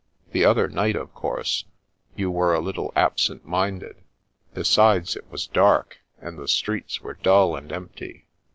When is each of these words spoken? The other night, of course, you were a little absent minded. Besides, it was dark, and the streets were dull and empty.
The 0.31 0.43
other 0.45 0.67
night, 0.67 0.95
of 0.95 1.13
course, 1.13 1.65
you 2.15 2.31
were 2.31 2.55
a 2.55 2.59
little 2.59 2.91
absent 2.95 3.45
minded. 3.45 3.97
Besides, 4.55 5.15
it 5.15 5.29
was 5.29 5.45
dark, 5.45 5.99
and 6.19 6.39
the 6.39 6.47
streets 6.47 7.01
were 7.01 7.13
dull 7.21 7.55
and 7.55 7.71
empty. 7.71 8.25